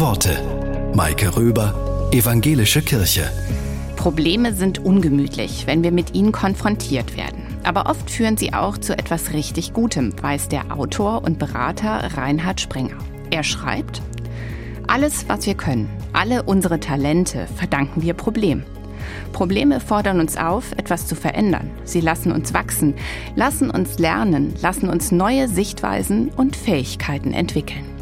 Worte. 0.00 0.38
Maike 0.94 1.36
Röber, 1.36 2.08
Evangelische 2.12 2.82
Kirche. 2.82 3.32
Probleme 3.96 4.54
sind 4.54 4.78
ungemütlich, 4.78 5.66
wenn 5.66 5.82
wir 5.82 5.90
mit 5.90 6.14
ihnen 6.14 6.30
konfrontiert 6.30 7.16
werden. 7.16 7.42
Aber 7.64 7.90
oft 7.90 8.08
führen 8.08 8.36
sie 8.36 8.52
auch 8.52 8.78
zu 8.78 8.96
etwas 8.96 9.32
richtig 9.32 9.72
Gutem, 9.72 10.12
weiß 10.22 10.48
der 10.48 10.72
Autor 10.72 11.24
und 11.24 11.40
Berater 11.40 12.16
Reinhard 12.16 12.60
Springer. 12.60 12.98
Er 13.30 13.42
schreibt, 13.42 14.00
alles, 14.86 15.28
was 15.28 15.46
wir 15.46 15.54
können, 15.54 15.90
alle 16.12 16.44
unsere 16.44 16.78
Talente 16.78 17.48
verdanken 17.56 18.00
wir 18.02 18.14
Problemen. 18.14 18.64
Probleme 19.32 19.80
fordern 19.80 20.20
uns 20.20 20.36
auf, 20.36 20.70
etwas 20.76 21.08
zu 21.08 21.16
verändern. 21.16 21.70
Sie 21.82 22.00
lassen 22.00 22.30
uns 22.30 22.54
wachsen, 22.54 22.94
lassen 23.34 23.68
uns 23.68 23.98
lernen, 23.98 24.54
lassen 24.62 24.88
uns 24.88 25.10
neue 25.10 25.48
Sichtweisen 25.48 26.28
und 26.36 26.54
Fähigkeiten 26.54 27.32
entwickeln. 27.32 27.97